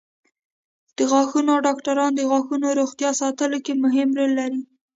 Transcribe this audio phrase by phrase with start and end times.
[0.97, 4.61] د غاښونو ډاکټران د غاښونو روغتیا ساتلو کې مهم رول لري.